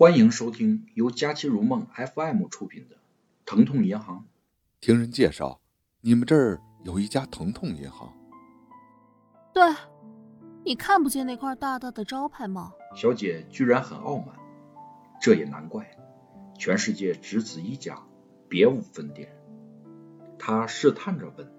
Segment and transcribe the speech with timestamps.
[0.00, 2.94] 欢迎收听由佳期如梦 FM 出品的
[3.44, 4.18] 《疼痛银行》。
[4.80, 5.60] 听人介绍，
[6.02, 8.16] 你们这儿有一家疼痛银行？
[9.52, 9.60] 对，
[10.64, 12.72] 你看不见那块大大的招牌吗？
[12.94, 14.28] 小姐居然很傲慢，
[15.20, 15.90] 这也难怪，
[16.56, 18.00] 全世界只此一家，
[18.48, 19.36] 别无分店。
[20.38, 21.52] 她试探着问：“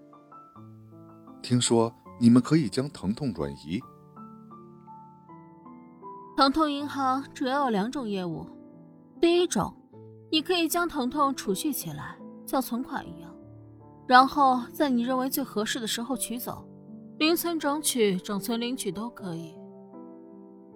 [1.44, 3.82] 听说你们可以将疼痛转移？”
[6.40, 8.48] 疼痛银行主要有两种业务，
[9.20, 9.76] 第一种，
[10.32, 13.30] 你可以将疼痛储蓄起来，像存款一样，
[14.08, 16.66] 然后在你认为最合适的时候取走，
[17.18, 19.54] 零存整取、整存领取都可以。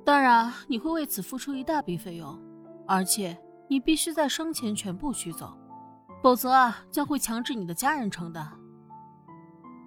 [0.04, 2.38] 当然，你会为此付出一大笔费用，
[2.86, 3.38] 而且
[3.70, 5.54] 你必须在生前全部取走，
[6.22, 8.52] 否则啊，将会强制你的家人承担。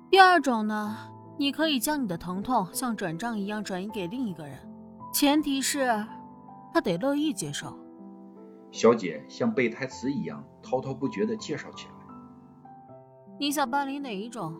[0.08, 0.96] 第二种呢，
[1.38, 4.58] 你可以将你的疼痛像转账一样转移给另一个人。
[5.18, 5.88] 前提是，
[6.74, 7.74] 他得乐意接受。
[8.70, 11.94] 小姐像背台词一样滔滔不绝地介绍起来。
[13.40, 14.54] 你想办理哪一种？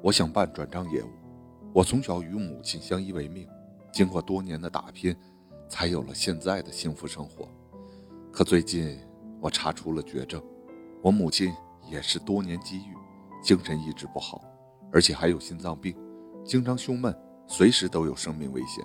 [0.00, 1.08] 我想办转账业务。
[1.72, 3.44] 我从小与母亲相依为命，
[3.92, 5.16] 经过多年的打拼，
[5.68, 7.48] 才有了现在的幸福生活。
[8.30, 8.96] 可最近
[9.40, 10.40] 我查出了绝症，
[11.02, 11.52] 我母亲
[11.90, 12.94] 也是多年积郁，
[13.42, 14.40] 精神一直不好，
[14.92, 15.92] 而且还有心脏病，
[16.44, 17.12] 经常胸闷。
[17.46, 18.84] 随时都有生命危险。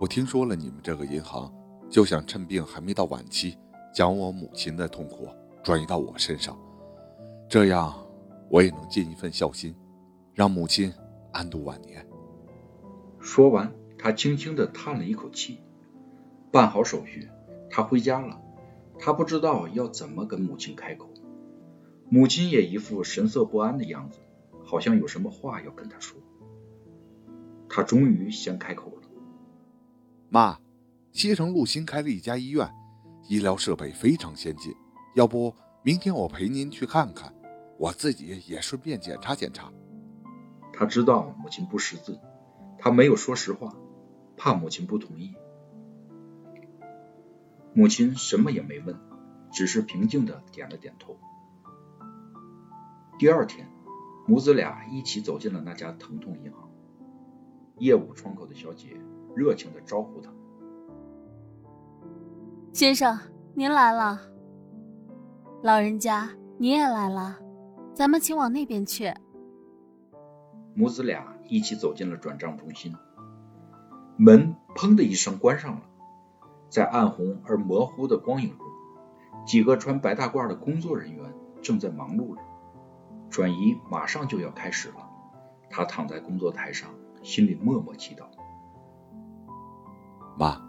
[0.00, 1.52] 我听说了你们这个银行，
[1.88, 3.56] 就想趁病还没到晚期，
[3.94, 5.28] 将我母亲的痛苦
[5.62, 6.58] 转移到我身上，
[7.48, 7.94] 这样
[8.50, 9.74] 我也能尽一份孝心，
[10.34, 10.92] 让母亲
[11.32, 12.06] 安度晚年。
[13.20, 15.60] 说完，他轻轻地叹了一口气。
[16.50, 17.28] 办好手续，
[17.68, 18.40] 他回家了。
[18.98, 21.08] 他不知道要怎么跟母亲开口，
[22.08, 24.18] 母亲也一副神色不安的样子，
[24.64, 26.18] 好像有什么话要跟他说。
[27.72, 29.08] 他终于先开口了
[30.28, 30.58] ：“妈，
[31.12, 32.68] 西城路新开了一家医院，
[33.28, 34.74] 医疗设备非常先进，
[35.14, 35.54] 要不
[35.84, 37.32] 明天我陪您去看看，
[37.78, 39.72] 我自己也顺便检查检查。”
[40.74, 42.18] 他知道母亲不识字，
[42.76, 43.76] 他没有说实话，
[44.36, 45.36] 怕母亲不同意。
[47.72, 48.98] 母亲什么也没问，
[49.52, 51.16] 只是平静的点了点头。
[53.16, 53.68] 第二天，
[54.26, 56.69] 母子俩一起走进了那家疼痛银行。
[57.80, 58.96] 业务窗口的小姐
[59.34, 60.30] 热情的招呼他
[62.72, 63.18] ：“先生，
[63.54, 64.20] 您来了。
[65.62, 67.38] 老人家，你也来了，
[67.94, 69.12] 咱们请往那边去。”
[70.76, 72.94] 母子俩一起走进了转账中心，
[74.16, 75.82] 门砰的一声关上了。
[76.68, 78.66] 在暗红而模糊的光影中，
[79.46, 82.42] 几个穿白大褂的工作人员正在忙碌着。
[83.30, 85.08] 转移马上就要开始了，
[85.70, 86.90] 他躺在工作台上。
[87.22, 88.24] 心里默默祈祷
[90.38, 90.60] ：“妈，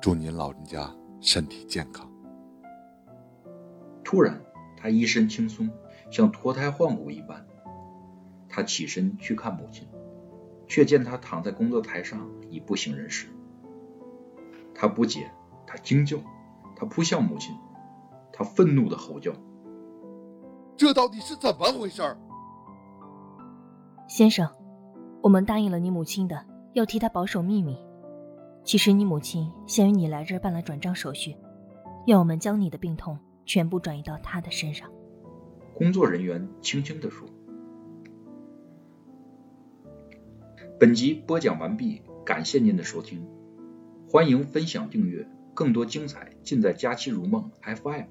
[0.00, 2.10] 祝您老人家身体健康。”
[4.04, 4.40] 突然，
[4.76, 5.70] 他一身轻松，
[6.10, 7.46] 像脱胎换骨一般。
[8.48, 9.88] 他起身去看母亲，
[10.66, 13.28] 却见她躺在工作台上，已不省人事。
[14.74, 15.30] 他不解，
[15.66, 16.18] 他惊叫，
[16.74, 17.56] 他扑向母亲，
[18.32, 19.32] 他愤怒的吼叫
[20.76, 22.02] ：“这到底是怎么回事？”
[24.08, 24.48] 先生。
[25.22, 27.76] 我们答应了你母亲的，要替她保守秘密。
[28.64, 31.36] 其实你母亲先于你来这儿办了转账手续，
[32.06, 34.90] 要我们将你的病痛全部转移到她的身上。
[35.74, 37.28] 工作人员轻轻地说
[40.78, 43.26] ：“本集播讲完毕，感谢您的收听，
[44.08, 48.04] 欢迎分享订阅，更多精彩尽在佳期如梦 FM。”